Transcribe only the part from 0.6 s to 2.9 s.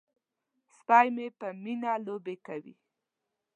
سپی مې په مینه لوبې کوي.